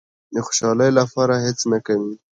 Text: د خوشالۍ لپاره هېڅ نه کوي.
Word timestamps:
د 0.33 0.35
خوشالۍ 0.45 0.89
لپاره 0.99 1.33
هېڅ 1.45 1.59
نه 1.71 1.79
کوي. 1.85 2.13